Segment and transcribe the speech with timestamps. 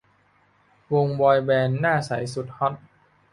[0.93, 2.73] วงบอยแบนด์หน้าใสสุดฮอต